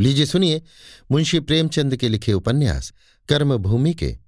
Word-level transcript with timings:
लीजिए 0.00 0.26
सुनिए 0.26 0.62
मुंशी 1.10 1.40
प्रेमचंद 1.40 1.96
के 1.96 2.08
लिखे 2.08 2.32
उपन्यास, 2.32 2.92
कर्मभूमि 3.28 3.94
के 3.94 4.18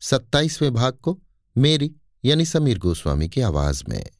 सत्ताईसवें 0.00 0.74
भाग 0.74 0.92
को 0.92 1.22
मेरी 1.56 1.94
यानी 2.24 2.44
समीर 2.44 2.78
गोस्वामी 2.78 3.28
की 3.28 3.40
आवाज़ 3.40 3.84
में। 3.88 4.10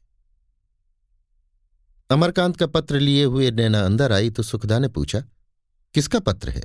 अमरकांत 2.10 2.56
का 2.56 2.66
पत्र 2.66 2.98
लिए 3.00 3.24
हुए 3.24 3.50
नैना 3.50 3.80
अंदर 3.80 4.12
आई 4.12 4.30
तो 4.30 4.42
सुखदा 4.42 4.78
ने 4.78 4.88
पूछा, 4.88 5.20
किसका 5.94 6.18
पत्र 6.18 6.50
है? 6.50 6.62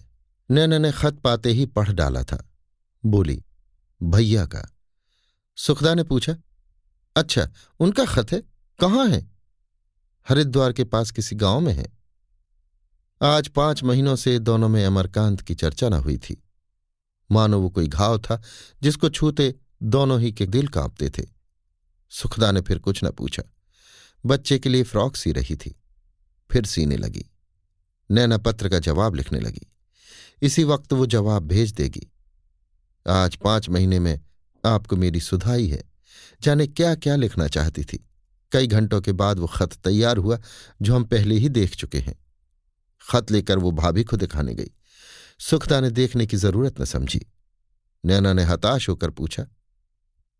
नैना 0.51 0.77
ने 0.77 0.91
खत 0.91 1.13
पाते 1.13 1.51
ही 1.51 1.65
पढ़ 1.65 1.91
डाला 1.91 2.23
था। 2.23 2.49
बोली, 3.05 3.43
भैया 4.03 4.45
का। 4.45 4.75
सुखदा 5.57 5.93
ने 5.95 6.03
पूछा 6.03 6.35
अच्छा 7.15 7.49
उनका 7.79 8.05
खत 8.05 8.31
है? 8.31 8.43
कहाँ 8.79 9.07
है? 9.07 9.31
हरिद्वार 10.29 10.73
के 10.73 10.83
पास 10.83 11.11
किसी 11.11 11.35
गाँव 11.35 11.59
में 11.59 11.73
है। 11.73 11.98
आज 13.21 13.47
पाँच 13.47 13.83
महीनों 13.83 14.15
से 14.15 14.39
दोनों 14.39 14.69
में 14.69 14.85
अमरकांत 14.85 15.41
की 15.41 15.55
चर्चा 15.55 15.89
न 15.89 15.93
हुई 15.93 16.17
थी। 16.17 16.43
मानो 17.31 17.59
वो 17.59 17.69
कोई 17.69 17.87
घाव 17.87 18.19
था 18.19 18.41
जिसको 18.81 19.09
छूते 19.09 19.55
दोनों 19.83 20.21
ही 20.21 20.31
के 20.31 20.45
दिल 20.45 20.67
कांपते 20.67 21.09
थे। 21.09 21.23
सुखदा 22.09 22.51
ने 22.51 22.61
फिर 22.61 22.79
कुछ 22.79 23.03
न 23.03 23.11
पूछा। 23.11 23.43
बच्चे 24.25 24.59
के 24.59 24.69
लिए 24.69 24.83
फ्रॉक 24.83 25.15
सी 25.15 25.31
रही 25.31 25.55
थी। 25.55 25.81
फिर 26.51 26.65
सीने 26.65 26.97
लगी। 26.97 27.25
नैना 28.11 28.37
पत्र 28.37 28.69
का 28.69 28.79
जवाब 28.79 29.15
लिखने 29.15 29.39
लगी। 29.39 29.73
इसी 30.41 30.63
वक्त 30.63 30.93
वो 30.93 31.05
जवाब 31.05 31.43
भेज 31.43 31.71
देगी। 31.71 32.11
आज 33.07 33.35
पाँच 33.35 33.69
महीने 33.69 33.99
में 33.99 34.21
आपको 34.65 34.95
मेरी 34.95 35.19
सुधाई 35.19 35.67
है। 35.67 35.83
जाने 36.41 36.67
क्या 36.67 36.95
क्या 36.95 37.15
लिखना 37.15 37.47
चाहती 37.47 37.83
थी। 37.83 38.07
कई 38.51 38.67
घंटों 38.67 39.01
के 39.01 39.11
बाद 39.11 39.39
वो 39.39 39.47
खत 39.47 39.73
तैयार 39.73 40.17
हुआ, 40.17 40.39
जो 40.81 40.95
हम 40.95 41.03
पहले 41.03 41.35
ही 41.35 41.49
देख 41.49 41.75
चुके 41.75 41.99
हैं। 41.99 42.28
खत 43.01 43.31
लेकर 43.31 43.57
वो 43.57 43.71
भाभी 43.71 44.03
को 44.03 44.17
दिखाने 44.17 44.55
गई। 44.55 44.71
सुखदा 45.39 45.79
ने 45.79 45.89
देखने 45.89 46.25
की 46.25 46.37
ज़रूरत 46.37 46.81
न 46.81 46.85
समझी। 46.85 47.21
नैना 48.05 48.33
ने 48.33 48.43
हताश 48.43 48.89
होकर 48.89 49.09
पूछा, 49.09 49.45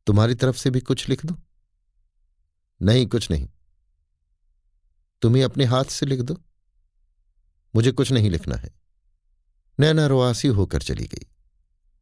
तुम्हारी 0.08 0.36
तरफ़ 0.36 0.58
से 0.58 0.70
भी 0.70 0.80
कुछ 0.80 1.10
लिख 1.10 1.26
दो? 1.26 1.38
नहीं, 2.82 3.08
कुछ 3.08 3.32
नहीं। 3.32 3.50
तुम्हें 5.22 5.44
अपने 5.44 5.66
हाथ 5.66 5.86
से 5.86 6.06
लिख 6.06 6.22
दो। 6.22 6.42
मुझे 7.76 7.92
कुछ 7.92 8.12
नहीं 8.12 8.30
लिखना 8.30 8.56
है। 8.56 8.70
नैना 9.80 10.08
रोआसी 10.08 10.48
होकर 10.48 10.82
चली 10.82 11.06
गई। 11.06 11.28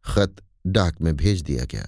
खत 0.05 0.45
डाक 0.67 1.01
में 1.01 1.17
भेज 1.17 1.41
दिया 1.41 1.65
गया। 1.65 1.87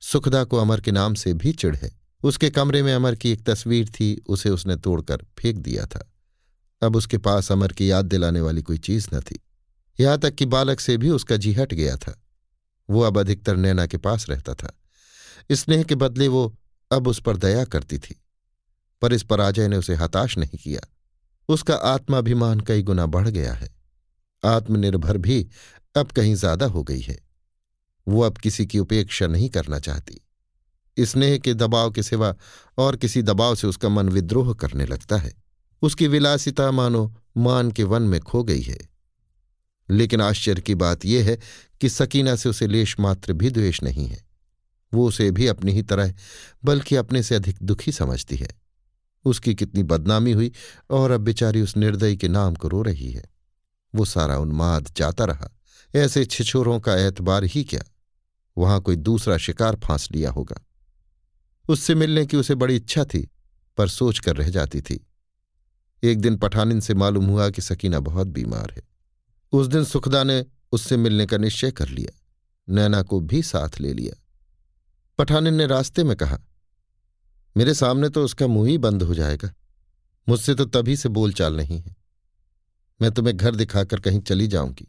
सुखदा 0.00 0.44
को 0.44 0.56
अमर 0.56 0.80
के 0.80 0.90
नाम 0.90 1.14
से 1.14 1.34
भी 1.34 1.52
चिढ़ 1.52 1.76
है। 1.76 2.00
उसके 2.22 2.50
कमरे 2.50 2.82
में 2.82 2.94
अमर 2.94 3.14
की 3.14 3.30
एक 3.30 3.44
तस्वीर 3.44 3.88
थी, 3.88 4.22
उसे 4.26 4.50
उसने 4.50 4.76
तोड़कर 4.76 5.16
फेंक 5.38 5.56
दिया 5.56 5.86
था। 5.86 6.12
अब 6.82 6.96
उसके 6.96 7.18
पास 7.18 7.52
अमर 7.52 7.72
की 7.72 7.90
याद 7.90 8.04
दिलाने 8.04 8.40
वाली 8.40 8.62
कोई 8.62 8.78
चीज़ 8.78 9.08
न 9.14 9.20
थी। 9.20 9.40
यहाँ 10.00 10.18
तक 10.18 10.34
कि 10.34 10.46
बालक 10.46 10.80
से 10.80 10.96
भी 10.96 11.10
उसका 11.10 11.36
जी 11.36 11.52
हट 11.52 11.74
गया 11.74 11.96
था। 11.96 12.22
वो 12.90 13.02
अब 13.02 13.18
अधिकतर 13.18 13.56
नैना 13.56 13.86
के 13.86 13.96
पास 13.96 14.28
रहता 14.30 14.54
था। 14.54 14.78
स्नेह 15.52 15.82
के 15.82 15.94
बदले 15.94 16.28
वो 16.28 16.56
अब 16.92 17.08
उस 17.08 17.20
पर 17.20 17.36
दया 17.36 17.64
करती 17.64 17.98
थी। 17.98 18.22
पर 19.02 19.12
इस 19.12 19.22
पराजय 19.22 19.68
ने 19.68 19.76
उसे 19.76 19.94
हताश 19.94 20.38
नहीं 20.38 20.58
किया। 20.58 20.80
उसका 21.48 21.74
आत्माभिमान 21.74 22.60
कई 22.60 22.82
गुना 22.82 23.06
बढ़ 23.06 23.28
गया 23.28 23.52
है। 23.52 23.68
आत्मनिर्भर 24.44 25.18
भी 25.18 25.48
अब 25.96 26.10
कहीं 26.10 26.34
ज़्यादा 26.34 26.66
हो 26.66 26.82
गई 26.82 27.00
है। 27.00 27.18
वो 28.08 28.22
अब 28.22 28.38
किसी 28.38 28.66
की 28.66 28.78
उपेक्षा 28.78 29.26
नहीं 29.26 29.48
करना 29.48 29.78
चाहती। 29.78 30.20
स्नेह 30.98 31.38
के 31.38 31.54
दबाव 31.54 31.90
के 31.90 32.02
सिवा 32.02 32.34
और 32.78 32.96
किसी 32.96 33.22
दबाव 33.22 33.54
से 33.54 33.66
उसका 33.66 33.88
मन 33.88 34.08
विद्रोह 34.08 34.54
करने 34.54 34.86
लगता 34.86 35.16
है। 35.16 35.47
उसकी 35.82 36.06
विलासिता 36.06 36.70
मानो 36.70 37.14
मान 37.36 37.70
के 37.70 37.84
वन 37.84 38.02
में 38.02 38.20
खो 38.20 38.44
गई 38.44 38.60
है। 38.60 38.78
लेकिन 39.90 40.20
आश्चर्य 40.20 40.62
की 40.62 40.74
बात 40.74 41.04
यह 41.04 41.24
है 41.24 41.38
कि 41.80 41.88
सकीना 41.88 42.36
से 42.36 42.48
उसे 42.48 42.66
लेश 42.66 43.00
मात्र 43.00 43.32
भी 43.32 43.50
द्वेष 43.50 43.82
नहीं 43.82 44.06
है। 44.06 44.24
वो 44.94 45.08
उसे 45.08 45.30
भी 45.30 45.46
अपनी 45.46 45.72
ही 45.72 45.82
तरह, 45.82 46.14
बल्कि 46.64 46.96
अपने 46.96 47.22
से 47.22 47.34
अधिक 47.34 47.58
दुखी 47.62 47.92
समझती 47.92 48.36
है। 48.36 48.48
उसकी 49.24 49.54
कितनी 49.54 49.82
बदनामी 49.82 50.32
हुई 50.32 50.52
और 50.90 51.10
अब 51.10 51.20
बेचारी 51.20 51.62
उस 51.62 51.76
निर्दयी 51.76 52.16
के 52.16 52.28
नाम 52.28 52.54
को 52.54 52.68
रो 52.68 52.82
रही 52.82 53.10
है। 53.10 53.24
वो 53.94 54.04
सारा 54.04 54.38
उन्माद 54.38 54.94
जाता 54.96 55.24
रहा। 55.24 55.50
ऐसे 55.94 56.24
छिछोरों 56.24 56.80
का 56.80 56.96
एतबार 56.96 57.44
ही 57.44 57.64
क्या? 57.64 57.82
वहाँ 58.58 58.80
कोई 58.80 58.96
दूसरा 58.96 59.36
शिकार 59.36 59.76
फांस 59.76 60.08
लिया 60.12 60.30
होगा। 60.30 60.66
उससे 61.68 61.94
मिलने 61.94 62.26
की 62.26 62.36
उसे 62.36 62.54
बड़ी 62.54 62.76
इच्छा 62.76 63.04
थी, 63.04 63.28
पर 63.76 63.88
सोच 63.88 64.18
कर 64.18 64.36
रह 64.36 64.48
जाती 64.48 64.80
थी। 64.80 65.07
एक 66.02 66.20
दिन 66.20 66.36
पठानिन 66.36 66.80
से 66.80 66.94
मालूम 66.94 67.26
हुआ 67.26 67.50
कि 67.50 67.62
सकीना 67.62 68.00
बहुत 68.00 68.26
बीमार 68.26 68.72
है। 68.76 68.82
उस 69.52 69.66
दिन 69.66 69.84
सुखदा 69.84 70.22
ने 70.24 70.44
उससे 70.72 70.96
मिलने 70.96 71.26
का 71.26 71.36
निश्चय 71.36 71.70
कर 71.70 71.88
लिया। 71.88 72.18
नैना 72.68 73.02
को 73.02 73.20
भी 73.20 73.42
साथ 73.42 73.80
ले 73.80 73.92
लिया। 73.92 74.14
पठानिन 75.18 75.54
ने 75.54 75.66
रास्ते 75.66 76.04
में 76.04 76.16
कहा, 76.16 76.38
मेरे 77.56 77.74
सामने 77.74 78.08
तो 78.08 78.24
उसका 78.24 78.46
मुँह 78.46 78.68
ही 78.68 78.78
बंद 78.78 79.02
हो 79.02 79.14
जाएगा। 79.14 79.50
मुझसे 80.28 80.54
तो 80.54 80.64
तभी 80.64 80.96
से 80.96 81.08
बोलचाल 81.08 81.56
नहीं 81.56 81.80
है। 81.80 81.96
मैं 83.00 83.10
तुम्हें 83.10 83.36
घर 83.36 83.54
दिखाकर 83.54 84.00
कहीं 84.00 84.20
चली 84.20 84.46
जाऊँगी। 84.46 84.86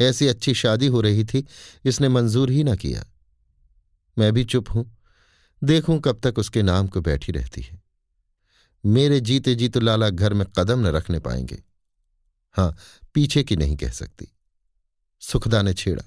ऐसी 0.00 0.26
अच्छी 0.28 0.54
शादी 0.54 0.86
हो 0.86 1.00
रही 1.00 1.24
थी, 1.24 1.46
इसने 1.84 2.08
मंजूर 2.08 2.50
ही 2.50 2.64
ना 2.64 2.74
किया। 2.76 3.04
मैं 4.18 4.32
भी 4.32 4.44
चुप 4.44 4.70
हूँ। 4.70 4.98
देखूँ 5.64 6.00
कब 6.00 6.20
तक 6.22 6.38
उसके 6.38 6.62
नाम 6.62 6.86
को 6.86 7.00
बैठी 7.00 7.32
रहती 7.32 7.60
है। 7.60 7.82
मेरे 8.84 9.20
जीते 9.20 9.54
जी 9.54 9.68
तो 9.68 9.80
लाला 9.80 10.08
घर 10.10 10.32
में 10.32 10.46
कदम 10.58 10.80
न 10.80 10.86
रखने 10.86 11.18
पाएँगे। 11.18 11.62
हाँ, 12.56 12.76
पीछे 13.14 13.42
की 13.42 13.56
नहीं 13.56 13.76
कह 13.76 13.90
सकती। 13.90 14.28
सुखदा 15.22 15.62
ने 15.62 15.74
छेड़ा। 15.74 16.04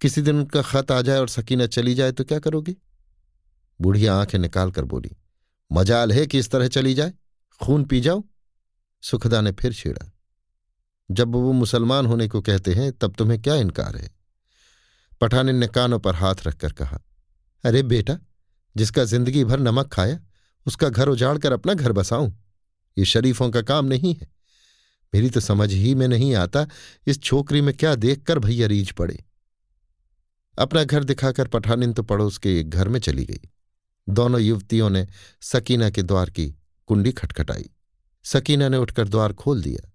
किसी 0.00 0.22
दिन 0.22 0.36
उनका 0.36 0.62
खत 0.62 0.90
आ 0.90 1.00
जाए 1.02 1.18
और 1.18 1.28
सकीना 1.28 1.66
चली 1.66 1.94
जाए 1.94 2.12
तो 2.12 2.24
क्या 2.24 2.38
करोगी? 2.38 2.76
बूढ़िया 3.80 4.14
आँखें 4.14 4.38
निकालकर 4.38 4.84
बोली, 4.84 5.10
मजाल 5.70 6.12
है 6.12 6.26
कि 6.26 6.38
इस 6.38 6.50
तरह 6.50 6.68
चली 6.68 6.94
जाए? 6.94 7.12
खून 7.60 7.84
पी 7.84 8.00
जाओ 8.00 8.22
सुखदा 9.02 9.40
ने 9.40 9.52
फिर 9.52 9.72
छेड़ा। 9.72 10.10
जब 11.10 11.32
वो 11.32 11.52
मुसलमान 11.52 12.06
होने 12.06 12.28
को 12.28 12.40
कहते 12.40 12.74
हैं, 12.74 12.92
तब 12.92 13.14
तुम्हें 13.14 13.40
क्या 13.42 13.54
इनकार 13.54 13.96
है? 13.96 14.10
पठानिन 15.20 15.56
ने 15.56 15.66
कानों 15.66 15.98
पर 15.98 16.14
हाथ 16.14 16.34
रखकर 16.46 16.72
कहा, 16.72 17.00
अरे 17.64 17.82
बेटा, 17.82 18.18
जिसका 18.76 19.04
ज़िंदगी 19.04 19.44
भर 19.44 19.60
नमक 19.60 19.92
खाया 19.92 20.18
उसका 20.68 20.88
घर 20.88 21.08
उजाड़ 21.08 21.36
कर 21.38 21.52
अपना 21.52 21.74
घर 21.74 21.92
बसाऊं। 21.92 22.32
ये 22.98 23.04
शरीफों 23.04 23.50
का 23.50 23.62
काम 23.62 23.86
नहीं 23.86 24.14
है। 24.14 24.28
मेरी 25.14 25.30
तो 25.30 25.40
समझ 25.40 25.72
ही 25.72 25.94
में 25.94 26.08
नहीं 26.08 26.34
आता 26.34 26.66
इस 27.06 27.22
छोकरी 27.22 27.60
में 27.60 27.74
क्या 27.74 27.94
देखकर 27.94 28.38
भैया 28.38 28.66
रीझ 28.66 28.90
पड़े। 28.90 29.24
अपना 30.58 30.84
घर 30.84 31.04
दिखाकर 31.04 31.48
पठानिन 31.48 31.92
तो 31.92 32.02
पड़ोस 32.02 32.38
के 32.38 32.58
एक 32.60 32.70
घर 32.70 32.88
में 32.88 33.00
चली 33.00 33.24
गई। 33.24 33.40
दोनों 34.08 34.40
युवतियों 34.40 34.90
ने 34.90 35.06
सकीना 35.42 35.90
के 35.90 36.02
द्वार 36.02 36.30
की 36.30 36.54
कुंडी 36.88 37.12
खटखटाई। 37.12 37.70
सकीना 38.24 38.68
ने 38.68 38.76
उठकर 38.76 39.08
द्वार 39.08 39.32
खोल 39.32 39.62
दिया। 39.62 39.90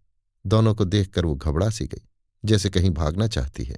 दोनों 0.45 0.75
को 0.75 0.85
देखकर 0.85 1.25
वो 1.25 1.35
घबरा 1.35 1.69
सी 1.69 1.85
गई, 1.85 2.05
जैसे 2.45 2.69
कहीं 2.69 2.89
भागना 2.89 3.27
चाहती 3.27 3.63
है। 3.63 3.77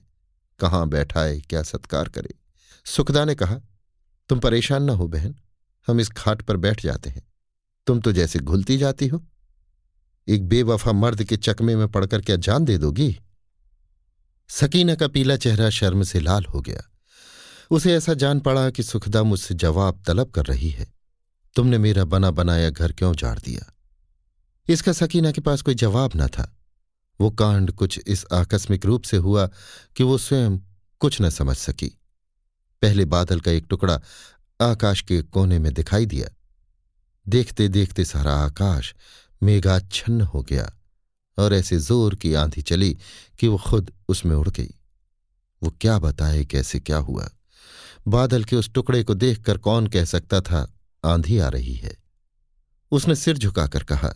कहाँ 0.60 0.88
बैठाए, 0.90 1.40
क्या 1.40 1.64
सत्कार 1.64 2.10
करे? 2.10 2.34
सुखदा 2.86 3.26
ने 3.26 3.36
कहा, 3.36 3.60
तुम 4.30 4.40
परेशान 4.40 4.84
ना 4.84 4.94
हो, 4.94 5.08
बहन। 5.08 5.36
हम 5.88 6.00
इस 6.00 6.10
खाट 6.10 6.42
पर 6.42 6.58
बैठ 6.58 6.84
जाते 6.84 7.10
हैं। 7.10 7.24
तुम 7.88 8.00
तो 8.00 8.12
जैसे 8.12 8.40
घुलती 8.40 8.78
जाती 8.78 9.08
हो। 9.08 9.26
एक 10.28 10.48
बेवफा 10.48 10.92
मर्द 10.92 11.24
के 11.24 11.38
चकमे 11.38 11.76
में 11.76 11.88
पड़कर 11.88 12.22
क्या 12.22 12.36
जान 12.36 12.66
दे 12.66 12.78
दोगी? 12.78 13.20
सकीना 14.50 14.96
का 14.96 15.08
पीला 15.08 15.38
चेहरा 15.38 15.70
शर्म 15.70 16.04
से 16.04 16.20
लाल 16.20 16.46
हो 16.46 16.62
गया। 16.62 16.92
उसे 17.72 17.94
ऐसा 17.94 18.14
जान 18.14 18.40
पड़ा 18.40 18.70
कि 18.70 18.84
सुखदा 18.84 19.24
मुझसे 19.24 19.54
जवाब 19.54 20.04
तलब 20.08 20.32
कर 20.32 20.46
रही 20.46 20.70
है। 20.70 20.94
तुमने 21.56 21.78
मेरा 21.78 22.06
बना 22.06 22.32
बनाया 22.32 22.70
घर 22.70 22.92
क्यों 22.92 23.16
जाड़ 23.16 23.40
दिया? 23.40 23.74
इसका 24.70 24.94
सकीना 24.94 25.32
के 25.32 25.42
पास 25.42 25.62
कोई 25.62 25.76
जवाब 25.76 26.12
न 26.16 26.28
था। 26.28 26.58
वो 27.22 27.30
कांड 27.30 27.72
कुछ 27.72 28.00
इस 28.08 28.26
आकस्मिक 28.34 28.86
रूप 28.86 29.04
से 29.04 29.18
हुआ 29.18 29.50
कि 29.96 30.04
वो 30.04 30.18
स्वयं 30.18 30.58
कुछ 31.00 31.22
न 31.22 31.30
समझ 31.30 31.58
सकी। 31.58 32.00
पहले 32.82 33.06
बादल 33.06 33.40
का 33.40 33.52
एक 33.52 33.66
टुकड़ा 33.70 34.02
आकाश 34.60 35.02
के 35.02 35.22
कोने 35.22 35.60
में 35.60 35.74
दिखाई 35.74 36.06
दिया। 36.06 36.28
देखते 37.28 37.68
देखते 37.68 38.06
सारा 38.06 38.34
आकाश 38.34 38.96
मेघाच्छन्न 39.44 40.22
हो 40.22 40.42
गया 40.44 40.72
और 41.38 41.54
ऐसे 41.54 41.78
ज़ोर 41.78 42.16
की 42.16 42.34
आंधी 42.34 42.62
चली 42.62 42.98
कि 43.40 43.48
वो 43.48 43.58
खुद 43.58 43.92
उसमें 44.10 44.36
उड़ 44.36 44.50
गई। 44.50 44.74
वो 45.64 45.72
क्या 45.72 46.00
बताए, 46.00 46.46
कैसे 46.46 46.80
क्या 46.80 46.98
हुआ? 46.98 47.30
बादल 48.08 48.44
के 48.44 48.56
उस 48.56 48.70
टुकड़े 48.74 49.04
को 49.04 49.14
देखकर 49.14 49.58
कौन 49.58 49.88
कह 49.88 50.06
सकता 50.06 50.42
था, 50.42 50.74
आंधी 51.06 51.38
आ 51.38 51.48
रही 51.48 51.74
है? 51.74 51.98
उसने 52.92 53.16
सिर 53.16 53.38
झुकाकर 53.38 53.84
कहा, 53.84 54.14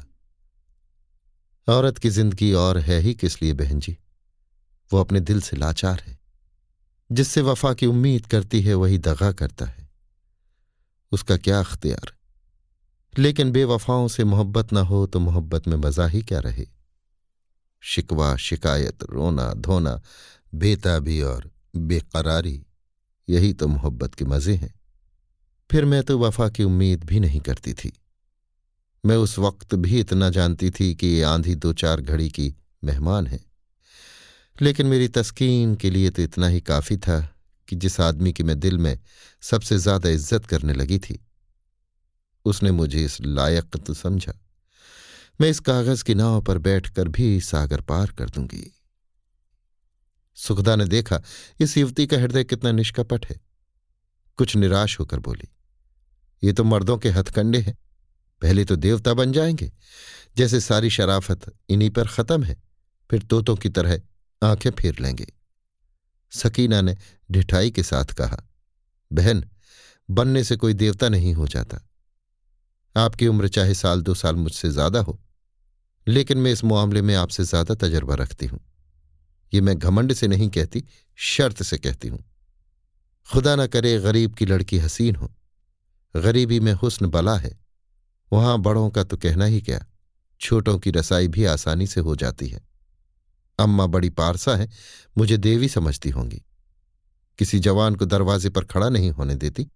औरत 1.68 1.98
की 1.98 2.10
ज़िंदगी 2.10 2.54
और 2.54 2.78
है 2.78 3.00
ही 3.00 3.14
किस 3.14 3.42
लिए 3.42 3.54
बहन 3.54 3.80
जी? 3.80 3.98
वो 4.92 5.00
अपने 5.00 5.20
दिल 5.20 5.42
से 5.42 5.58
लाचार 5.58 6.04
है। 6.08 6.20
जिससे 7.12 7.42
वफा 7.42 7.74
की 7.74 7.86
उम्मीद 7.86 8.26
करती 8.26 8.62
है, 8.62 8.74
वही 8.74 8.98
दगा 8.98 9.32
करता 9.32 9.66
है। 9.66 9.89
उसका 11.12 11.38
क्या 11.38 11.60
अख्तियार? 11.60 12.14
लेकिन 13.18 13.52
बेवफाओं 13.52 14.08
से 14.08 14.24
मोहब्बत 14.24 14.74
ना 14.74 14.82
हो 14.82 15.08
तो 15.08 15.20
मोहब्बत 15.20 15.68
में 15.68 15.78
मज़ा 15.78 16.08
ही 16.08 16.22
क्या 16.22 16.40
रहे? 16.40 16.68
शिकवा, 17.82 18.36
शिकायत, 18.36 19.04
रोना, 19.04 19.54
धोना 19.54 20.02
बेताबी 20.56 21.22
और 21.22 21.52
बेकरारी, 21.76 22.66
यही 23.30 23.54
तो 23.54 23.68
मोहब्बत 23.68 24.16
के 24.16 24.26
मज़े 24.26 24.56
हैं। 24.56 24.80
फिर 25.72 25.86
मैं 25.86 26.04
तो 26.04 26.20
वफा 26.20 26.50
की 26.50 26.64
उम्मीद 26.64 27.04
भी 27.04 27.20
नहीं 27.20 27.40
करती 27.40 27.74
थी। 27.74 27.94
मैं 29.06 29.18
उस 29.18 29.40
वक्त 29.40 29.76
भी 29.76 30.00
इतना 30.00 30.30
जानती 30.30 30.70
थी 30.70 30.96
कि 30.96 31.08
ये 31.08 31.24
आंधी 31.24 31.56
दो 31.56 31.74
चार 31.74 32.02
घड़ी 32.02 32.30
की 32.30 32.56
मेहमान 32.84 33.28
है। 33.28 33.40
लेकिन 34.62 34.86
मेरी 34.86 35.08
तस्कीन 35.08 35.76
के 35.76 35.90
लिए 35.90 36.10
तो 36.10 36.22
इतना 36.22 36.48
ही 36.48 36.62
काफ़ी 36.62 36.98
था। 36.98 37.39
कि 37.70 37.76
जिस 37.76 38.00
आदमी 38.02 38.34
की 38.34 38.44
मैं 38.44 38.60
दिल 38.60 38.78
में 38.78 38.98
सबसे 39.44 39.78
ज़्यादा 39.78 40.10
इज़्ज़त 40.10 40.46
करने 40.46 40.74
लगी 40.74 41.00
थी, 41.00 41.20
उसने 42.46 42.72
मुझे 42.72 43.04
इस 43.06 43.18
लायक 43.22 43.76
तो 43.78 43.94
समझा। 43.94 44.34
मैं 45.40 45.50
इस 45.50 45.60
कागज़ 45.62 46.04
की 46.04 46.14
नाव 46.16 46.42
पर 46.42 46.58
बैठकर 46.60 47.08
भी 47.08 47.40
सागर 47.42 47.82
पार 47.82 48.12
कर 48.12 48.30
दूँगी। 48.30 48.72
सुखदा 50.38 50.76
ने 50.76 50.86
देखा, 50.86 51.22
इस 51.60 51.78
युवती 51.78 52.08
का 52.08 52.18
हृदय 52.18 52.44
कितना 52.44 52.72
निष्कपट 52.72 53.26
है। 53.26 53.40
कुछ 54.40 54.56
निराश 54.56 55.00
होकर 55.00 55.20
बोली, 55.20 55.48
ये 56.44 56.54
तो 56.54 56.64
मर्दों 56.64 56.98
के 56.98 57.10
हथकंडे 57.10 57.60
हैं। 57.60 57.78
पहले 58.42 58.66
तो 58.66 58.76
देवता 58.78 59.14
बन 59.14 59.32
जाएँगे। 59.32 59.72
जैसे 60.38 60.60
सारी 60.60 60.90
शराफत 60.90 61.52
इन्हीं 61.70 61.90
पर 61.90 62.08
खत्म 62.08 62.44
है, 62.44 62.56
फिर 63.10 63.24
तोतों 63.24 63.56
की 63.56 63.70
तरह 63.70 64.00
आँखें 64.42 64.70
फेर 64.72 65.00
लेंगे। 65.00 65.28
सकीना 66.32 66.82
ने 66.82 66.96
ढिठाई 67.30 67.72
के 67.72 67.84
साथ 67.84 68.14
कहा, 68.14 68.38
बहन, 69.12 69.44
बनने 70.10 70.44
से 70.44 70.56
कोई 70.56 70.74
देवता 70.76 71.10
नहीं 71.10 71.34
हो 71.34 71.48
जाता। 71.48 71.80
आपकी 72.96 73.28
उम्र 73.28 73.48
चाहे 73.48 73.74
साल 73.74 74.02
दो 74.02 74.14
साल 74.14 74.36
मुझसे 74.36 74.70
ज़्यादा 74.70 75.00
हो, 75.00 75.20
लेकिन 76.08 76.38
मैं 76.38 76.52
इस 76.52 76.64
मामले 76.64 77.02
में 77.02 77.14
आपसे 77.16 77.44
ज़्यादा 77.44 77.76
तजर्बा 77.78 78.16
रखती 78.16 78.46
हूँ। 78.46 78.60
ये 79.54 79.62
मैं 79.62 79.78
घमंड 79.78 80.14
से 80.14 80.28
नहीं 80.28 80.50
कहती, 80.50 80.84
शर्त 81.18 81.64
से 81.64 81.78
कहती 81.78 82.08
हूँ। 82.08 82.24
खुदा 83.28 83.56
न 83.56 83.68
करे 83.68 83.98
गरीब 84.00 84.34
की 84.34 84.46
लड़की 84.46 84.78
हसीन 84.78 85.16
हो। 85.16 85.32
गरीबी 86.16 86.60
में 86.60 86.72
हुस्न 86.74 87.08
बला 87.08 87.38
है। 87.38 87.58
वहाँ 88.32 88.58
बड़ों 88.62 88.90
का 88.90 89.04
तो 89.04 89.18
कहना 89.18 89.46
ही 89.46 89.62
क्या, 89.62 89.86
छोटों 90.42 90.78
की 90.80 90.92
रसाई 90.92 91.28
भी 91.28 91.46
आसानी 91.46 91.88
से 91.88 92.02
हो 92.02 92.16
जाती 92.16 92.48
है। 92.48 92.62
अम्मा 93.60 93.86
बड़ी 93.88 94.10
पारसा 94.12 94.56
है, 94.56 94.70
मुझे 95.18 95.38
देवी 95.38 95.68
समझती 95.70 96.10
होंगी। 96.10 96.42
किसी 97.40 97.60
जवान 97.60 97.96
को 97.96 98.06
दरवाजे 98.06 98.50
पर 98.50 98.66
खड़ा 98.66 98.90
नहीं 98.90 99.12
होने 99.12 99.36
देती, 99.36 99.68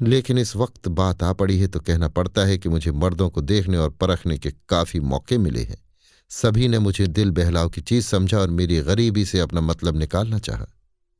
लेकिन 0.00 0.38
इस 0.38 0.54
वक्त 0.56 0.88
बात 0.90 1.22
आ 1.22 1.32
पड़ी 1.32 1.58
है 1.58 1.66
तो 1.66 1.80
कहना 1.80 2.08
पड़ता 2.10 2.44
है 2.44 2.58
कि 2.58 2.68
मुझे 2.68 2.92
मर्दों 2.92 3.28
को 3.30 3.40
देखने 3.42 3.76
और 3.76 3.90
परखने 3.92 4.38
के 4.38 4.50
काफ़ी 4.68 5.00
मौके 5.02 5.38
मिले 5.38 5.62
हैं। 5.62 5.82
सभी 6.30 6.68
ने 6.68 6.78
मुझे 6.78 7.06
दिल 7.08 7.30
बहलाव 7.30 7.68
की 7.68 7.80
चीज़ 7.80 8.06
समझा 8.06 8.38
और 8.38 8.50
मेरी 8.52 8.80
गरीबी 8.82 9.24
से 9.24 9.40
अपना 9.40 9.60
मतलब 9.60 9.96
निकालना 9.96 10.38
चाहा। 10.38 10.66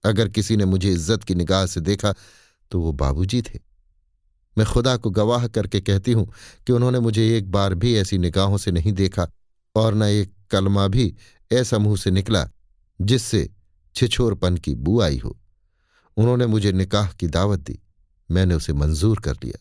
अगर 0.04 0.28
किसी 0.28 0.56
ने 0.56 0.64
मुझे 0.64 0.90
इज़्ज़त 0.90 1.24
की 1.24 1.34
निगाह 1.34 1.66
से 1.66 1.80
देखा 1.80 2.14
तो 2.72 2.80
वो 2.80 2.92
बाबूजी 2.94 3.40
थे। 3.42 3.60
मैं 4.56 4.66
खुदा 4.66 4.96
को 4.96 5.10
गवाह 5.10 5.46
करके 5.48 5.80
कहती 5.80 6.12
हूँ 6.12 6.26
कि 6.66 6.72
उन्होंने 6.72 7.00
मुझे 7.00 7.36
एक 7.36 7.50
बार 7.50 7.74
भी 7.74 7.94
ऐसी 7.96 8.18
निगाहों 8.18 8.58
से 8.58 8.70
नहीं 8.70 8.92
देखा 8.94 9.28
और 9.74 9.94
न 9.94 10.02
एक 10.02 10.34
कलमा 10.50 10.88
भी 10.88 11.14
ऐसा 11.52 11.78
मुँह 11.78 11.96
से 11.96 12.10
निकला 12.10 12.48
जिससे 13.00 13.48
छिछोरपन 13.94 14.56
की 14.56 14.74
बू 14.74 15.00
आई 15.00 15.18
हो। 15.18 15.36
उन्होंने 16.16 16.46
मुझे 16.46 16.72
निकाह 16.72 17.12
की 17.12 17.26
दावत 17.26 17.58
दी। 17.58 17.78
मैंने 18.30 18.54
उसे 18.54 18.72
मंजूर 18.72 19.20
कर 19.20 19.34
लिया। 19.44 19.60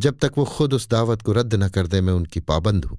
जब 0.00 0.18
तक 0.18 0.32
वो 0.38 0.44
खुद 0.44 0.74
उस 0.74 0.88
दावत 0.88 1.22
को 1.22 1.32
रद्द 1.32 1.54
न 1.54 1.68
कर 1.68 1.86
दे, 1.86 2.00
मैं 2.00 2.12
उनकी 2.12 2.40
पाबंद 2.40 2.84
हूँ, 2.84 2.98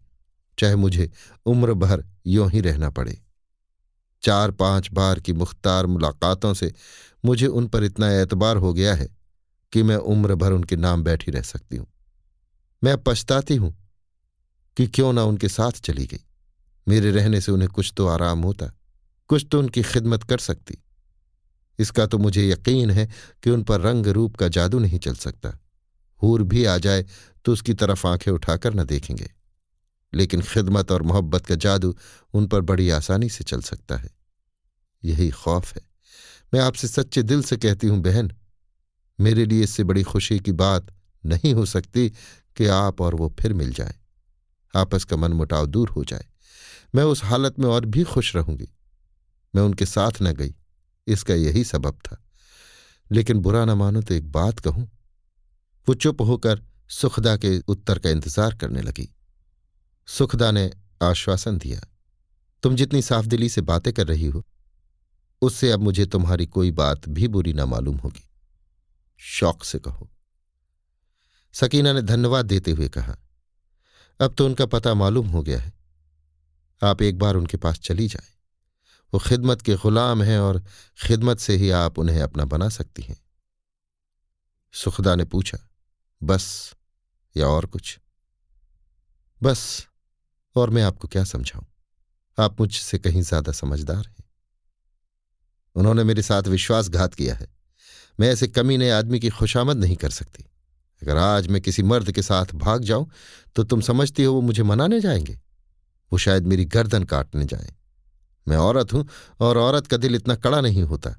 चाहे 0.57 0.75
मुझे 0.75 1.11
उम्र 1.45 1.73
भर 1.73 2.05
यों 2.27 2.49
ही 2.51 2.61
रहना 2.61 2.89
पड़े। 2.89 3.21
चार 4.23 4.51
पाँच 4.51 4.89
बार 4.91 5.19
की 5.19 5.33
मुख्तार 5.33 5.85
मुलाकातों 5.85 6.53
से 6.53 6.73
मुझे 7.25 7.47
उन 7.47 7.67
पर 7.67 7.83
इतना 7.83 8.11
एतबार 8.11 8.57
हो 8.57 8.73
गया 8.73 8.93
है 8.95 9.09
कि 9.73 9.83
मैं 9.83 9.95
उम्र 9.95 10.35
भर 10.35 10.51
उनके 10.51 10.75
नाम 10.75 11.03
बैठी 11.03 11.31
रह 11.31 11.41
सकती 11.41 11.77
हूँ। 11.77 11.87
मैं 12.83 12.97
पछताती 13.03 13.55
हूँ 13.55 13.75
कि 14.77 14.87
क्यों 14.87 15.13
ना 15.13 15.23
उनके 15.23 15.49
साथ 15.49 15.71
चली 15.71 16.05
गई। 16.05 16.19
मेरे 16.87 17.11
रहने 17.11 17.41
से 17.41 17.51
उन्हें 17.51 17.69
कुछ 17.69 17.93
तो 17.97 18.07
आराम 18.07 18.41
होता, 18.41 18.65
कुछ 19.27 19.47
तो 19.51 19.59
उनकी 19.59 19.83
खिदमत 19.83 20.23
कर 20.23 20.37
सकती। 20.37 20.77
इसका 21.79 22.05
तो 22.05 22.17
मुझे 22.17 22.49
यकीन 22.49 22.91
है 22.91 23.09
कि 23.43 23.49
उन 23.49 23.63
पर 23.63 23.81
रंग 23.81 24.07
रूप 24.07 24.35
का 24.35 24.47
जादू 24.47 24.79
नहीं 24.79 24.99
चल 24.99 25.15
सकता। 25.15 25.59
हूर 26.23 26.43
भी 26.43 26.65
आ 26.65 26.77
जाए 26.77 27.05
तो 27.45 27.53
उसकी 27.53 27.73
तरफ़ 27.73 28.07
आँखें 28.07 28.31
उठाकर 28.31 28.73
न 28.73 28.83
देखेंगे। 28.83 29.31
लेकिन 30.13 30.41
खिदमत 30.41 30.91
और 30.91 31.01
मोहब्बत 31.01 31.45
का 31.45 31.55
जादू 31.55 31.95
उन 32.33 32.47
पर 32.47 32.61
बड़ी 32.61 32.89
आसानी 32.89 33.29
से 33.29 33.43
चल 33.43 33.61
सकता 33.61 33.97
है। 33.97 34.09
यही 35.03 35.29
खौफ 35.29 35.75
है। 35.75 35.81
मैं 36.53 36.61
आपसे 36.61 36.87
सच्चे 36.87 37.23
दिल 37.23 37.43
से 37.43 37.57
कहती 37.57 37.87
हूँ, 37.87 37.99
बहन, 37.99 38.31
मेरे 39.19 39.45
लिए 39.45 39.63
इससे 39.63 39.83
बड़ी 39.83 40.03
खुशी 40.03 40.39
की 40.39 40.51
बात 40.51 40.87
नहीं 41.25 41.53
हो 41.53 41.65
सकती 41.65 42.09
कि 42.55 42.65
आप 42.65 43.01
और 43.01 43.15
वो 43.15 43.35
फिर 43.39 43.53
मिल 43.53 43.73
जाए। 43.73 43.95
आपस 44.75 45.03
का 45.03 45.15
मन 45.15 45.33
मुटाव 45.33 45.65
दूर 45.65 45.89
हो 45.89 46.03
जाए। 46.03 46.25
मैं 46.95 47.03
उस 47.03 47.23
हालत 47.23 47.59
में 47.59 47.67
और 47.67 47.85
भी 47.85 48.03
खुश 48.03 48.35
रहूँगी। 48.35 48.67
मैं 49.53 49.63
उनके 49.63 49.85
साथ 49.85 50.21
न 50.21 50.31
गई, 50.31 50.53
इसका 51.07 51.33
यही 51.33 51.63
सबब 51.63 51.99
था। 52.05 52.21
लेकिन 53.11 53.39
बुरा 53.39 53.63
न 53.65 53.69
मानो 53.69 54.01
तो 54.01 54.13
एक 54.13 54.31
बात 54.31 54.59
कहूँ, 54.59 54.89
वो 55.87 55.93
चुप 55.95 56.21
होकर 56.21 56.61
सुखदा 56.89 57.35
के 57.37 57.57
उत्तर 57.59 57.99
का 57.99 58.09
इंतज़ार 58.09 58.55
करने 58.55 58.81
लगी। 58.81 59.09
सुखदा 60.07 60.51
ने 60.51 60.71
आश्वासन 61.03 61.57
दिया, 61.57 61.79
तुम 62.63 62.75
जितनी 62.75 63.01
साफ़ 63.01 63.25
दिली 63.25 63.49
से 63.49 63.61
बातें 63.61 63.91
कर 63.93 64.07
रही 64.07 64.27
हो, 64.27 64.43
उससे 65.41 65.71
अब 65.71 65.79
मुझे 65.79 66.05
तुम्हारी 66.05 66.45
कोई 66.45 66.71
बात 66.71 67.07
भी 67.09 67.27
बुरी 67.27 67.53
ना 67.53 67.65
मालूम 67.65 67.97
होगी। 67.97 68.27
शौक 69.19 69.63
से 69.63 69.79
कहो। 69.79 70.09
सकीना 71.53 71.93
ने 71.93 72.01
धन्यवाद 72.01 72.45
देते 72.45 72.71
हुए 72.71 72.87
कहा 72.89 73.15
अब 74.19 74.35
तो 74.37 74.45
उनका 74.45 74.65
पता 74.65 74.93
मालूम 74.93 75.27
हो 75.27 75.43
गया 75.43 75.59
है। 75.59 75.73
आप 76.83 77.01
एक 77.01 77.19
बार 77.19 77.35
उनके 77.35 77.57
पास 77.57 77.79
चली 77.79 78.07
जाए। 78.07 78.27
वो 79.13 79.19
खिदमत 79.19 79.61
के 79.61 79.75
गुलाम 79.75 80.23
हैं 80.23 80.39
और 80.39 80.63
खिदमत 81.01 81.39
से 81.39 81.55
ही 81.55 81.69
आप 81.69 81.99
उन्हें 81.99 82.21
अपना 82.21 82.45
बना 82.45 82.69
सकती 82.69 83.01
हैं। 83.01 83.17
सुखदा 84.73 85.15
ने 85.15 85.25
पूछा, 85.25 85.57
बस 86.23 86.75
या 87.37 87.47
और 87.47 87.65
कुछ? 87.65 87.99
बस, 89.43 89.87
और 90.55 90.69
मैं 90.69 90.83
आपको 90.83 91.07
क्या 91.07 91.23
समझाऊं? 91.23 91.65
आप 92.39 92.61
मुझसे 92.61 92.99
कहीं 92.99 93.21
ज़्यादा 93.21 93.51
समझदार 93.51 94.05
हैं। 94.07 94.23
उन्होंने 95.75 96.03
मेरे 96.03 96.21
साथ 96.21 96.43
विश्वासघात 96.43 97.13
किया 97.13 97.35
है। 97.35 97.47
मैं 98.19 98.29
ऐसे 98.29 98.47
कमीने 98.47 98.91
आदमी 98.91 99.19
की 99.19 99.29
खुशामद 99.29 99.77
नहीं 99.77 99.95
कर 99.95 100.09
सकती। 100.09 100.45
अगर 101.01 101.17
आज 101.17 101.47
मैं 101.47 101.61
किसी 101.61 101.83
मर्द 101.83 102.11
के 102.11 102.21
साथ 102.21 102.45
भाग 102.55 102.83
जाऊँ 102.83 103.09
तो 103.55 103.63
तुम 103.63 103.81
समझती 103.81 104.23
हो 104.23 104.33
वो 104.33 104.41
मुझे 104.41 104.63
मनाने 104.63 104.99
जाएँगे। 104.99 105.39
वो 106.11 106.17
शायद 106.17 106.47
मेरी 106.47 106.65
गर्दन 106.65 107.03
काटने 107.03 107.45
जाए। 107.45 107.73
मैं 108.47 108.57
औरत 108.57 108.93
हूँ 108.93 109.07
और 109.39 109.57
औरत 109.57 109.87
का 109.87 109.97
दिल 109.97 110.15
इतना 110.15 110.35
कड़ा 110.35 110.61
नहीं 110.61 110.83
होता। 110.83 111.15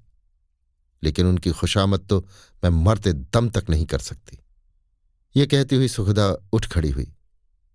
लेकिन 1.03 1.27
उनकी 1.27 1.51
खुशामद 1.51 2.01
तो 2.01 2.21
मैं 2.65 2.71
मरते 2.71 3.13
दम 3.13 3.49
तक 3.49 3.71
नहीं 3.71 3.87
कर 3.87 3.99
सकती। 3.99 4.39
ये 5.37 5.47
कहती 5.47 5.77
हुई 5.77 5.89
सुखदा 5.89 6.37
उठ 6.53 6.67
खड़ी 6.67 6.91
हुई। 6.91 7.13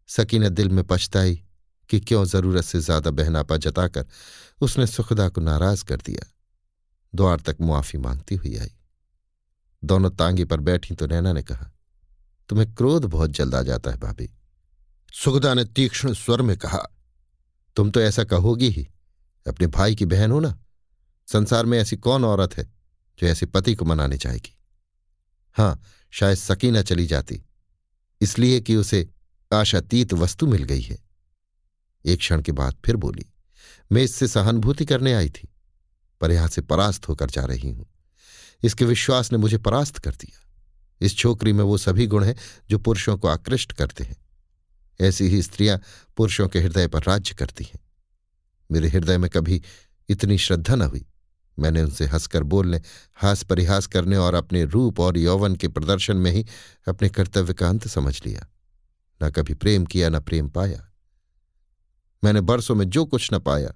सकीना 0.08 0.50
दिल 0.50 0.70
में 0.70 0.84
पछताई 0.84 1.44
कि 1.90 2.00
क्यों 2.00 2.26
ज़रूरत 2.26 2.64
से 2.64 2.80
ज़्यादा 2.80 3.12
बहनापा 3.12 3.58
जताकर 3.58 4.06
उसने 4.62 4.88
सुखदा 4.88 5.30
को 5.30 5.42
नाराज़ 5.42 5.86
कर 5.86 5.98
दिया। 5.98 6.32
द्वार 7.16 7.40
तक 7.40 7.58
मुआफी 7.62 7.98
मांगती 7.98 8.36
हुई 8.36 8.56
आई। 8.58 8.72
दोनों 9.84 10.10
तांगे 10.10 10.46
पर 10.46 10.60
बैठी 10.60 10.96
तो 10.96 11.08
नैना 11.08 11.34
ने 11.34 11.44
कहा 11.44 11.72
तुम्हें 12.50 12.74
क्रोध 12.76 13.06
बहुत 13.06 13.32
जल्द 13.32 13.56
आ 13.56 13.62
जाता 13.62 13.92
है, 13.92 13.98
भाभी। 13.98 14.30
सुखदा 15.14 15.54
ने 15.54 15.66
तीक्ष्ण 15.66 16.14
स्वर 16.14 16.42
में 16.42 16.58
कहा, 16.58 16.88
तुम 17.78 17.92
तो 17.92 18.02
ऐसा 18.02 18.24
कहोगी 18.24 18.70
ही, 18.70 18.88
अपने 19.46 19.68
भाई 19.68 19.96
की 19.96 20.06
बहन 20.06 20.32
हो 20.32 20.40
ना, 20.40 20.58
संसार 21.28 21.66
में 21.66 21.78
ऐसी 21.80 21.98
कौन 21.98 22.26
औरत 22.26 22.58
है 22.58 22.64
जो 23.20 23.28
ऐसे 23.28 23.46
पति 23.46 23.76
को 23.76 23.86
मनाने 23.86 24.18
जाएगी? 24.18 24.58
हाँ, 25.56 25.82
शायद 26.12 26.38
सकीना 26.38 26.82
चली 26.82 27.06
जाती, 27.06 27.42
इसलिए 28.22 28.60
कि 28.60 28.76
उसे 28.76 29.08
आशातीत 29.52 30.14
वस्तु 30.14 30.48
मिल 30.48 30.64
गई 30.64 30.82
है। 30.82 30.98
एक 32.06 32.20
क्षण 32.20 32.42
के 32.42 32.52
बाद 32.52 32.76
फिर 32.86 32.96
बोली, 32.96 33.26
मैं 33.92 34.04
इससे 34.04 34.28
सहानुभूति 34.28 34.86
करने 34.86 35.14
आई 35.14 35.30
थी, 35.30 35.48
पर 36.22 36.32
यहाँ 36.32 36.48
से 36.48 36.62
परास्त 36.62 37.08
होकर 37.10 37.30
जा 37.30 37.46
रही 37.46 37.72
हूँ। 37.72 37.86
इसके 38.64 38.86
विश्वास 38.86 39.32
ने 39.32 39.38
मुझे 39.38 39.58
परास्त 39.58 39.98
कर 39.98 40.12
दिया। 40.12 40.41
इस 41.02 41.18
छोकरी 41.18 41.54
में 41.54 41.64
वो 41.64 41.78
सभी 41.78 42.08
गुण 42.08 42.24
हैं 42.24 42.36
जो 42.70 42.78
पुरुषों 42.78 43.18
को 43.18 43.28
आकृष्ट 43.28 43.72
करते 43.72 44.04
हैं। 44.04 44.18
ऐसी 45.02 45.28
ही 45.28 45.42
स्त्रियाँ 45.42 45.82
पुरुषों 46.18 46.48
के 46.48 46.60
हृदय 46.60 46.88
पर 46.88 47.04
राज्य 47.04 47.36
करती 47.36 47.64
हैं। 47.64 47.80
मेरे 48.72 48.90
हृदय 48.90 49.18
में 49.18 49.30
कभी 49.30 49.62
इतनी 50.10 50.38
श्रद्धा 50.38 50.76
न 50.76 50.82
हुई। 50.82 51.06
मैंने 51.60 51.82
उनसे 51.82 52.06
हंसकर 52.06 52.44
बोलने, 52.44 52.82
हास 53.16 53.44
परिहास 53.44 53.88
करने 53.88 54.18
और 54.18 54.34
अपने 54.34 54.66
रूप 54.66 55.00
और 55.00 55.18
यौवन 55.18 55.56
के 55.56 55.68
प्रदर्शन 55.68 56.18
में 56.18 56.32
ही 56.32 56.46
अपने 56.88 57.10
कर्तव्य 57.10 57.54
का 57.54 57.70
अंत 57.70 57.88
समझ 57.88 58.26
लिया। 58.26 58.48
न 59.24 59.30
कभी 59.30 59.54
प्रेम 59.54 59.86
किया, 59.86 60.10
न 60.10 60.20
प्रेम 60.20 60.50
पाया। 60.50 60.92
मैंने 62.24 62.42
बरसों 62.42 62.76
में 62.76 62.90
जो 62.90 63.06
कुछ 63.06 63.34
न 63.34 63.40
पाया, 63.40 63.70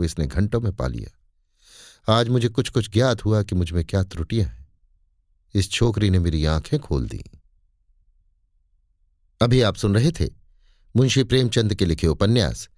वो 0.00 0.04
इसने 0.04 0.26
घंटों 0.26 0.60
में 0.60 0.72
पा 0.72 0.86
लिया। 0.86 1.18
आज 2.12 2.28
मुझे 2.28 2.48
कुछ 2.48 2.68
कुछ 2.68 2.90
ज्ञात 2.90 3.24
हुआ 3.24 3.42
कि 3.42 3.54
मुझमें 3.54 3.84
क्या 3.84 4.02
त्रुटियाँ 4.02 4.48
हैं। 4.48 4.61
इस 5.54 5.70
छोकरी 5.70 6.10
ने 6.10 6.18
मेरी 6.18 6.44
आँखें 6.44 6.80
खोल 6.80 7.08
दी। 7.08 7.24
अभी 9.40 9.62
आप 9.62 9.76
सुन 9.76 9.94
रहे 9.94 10.12
थे 10.12 10.30
मुंशी 10.96 11.22
प्रेमचंद 11.22 11.74
के 11.74 11.84
लिखे 11.84 12.06
उपन्यास, 12.06 12.68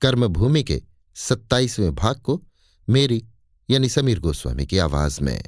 कर्मभूमि 0.00 0.62
के 0.62 0.82
सत्ताईसवें 1.14 1.94
भाग 1.94 2.16
को 2.16 2.42
मेरी, 2.88 3.26
यानी 3.70 3.88
समीर 3.88 4.20
गोस्वामी 4.20 4.66
की 4.66 4.78
आवाज़ 4.78 5.20
में। 5.20 5.44